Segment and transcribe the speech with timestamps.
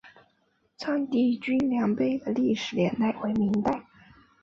[0.79, 3.85] 丈地均粮碑的历史年代为明代。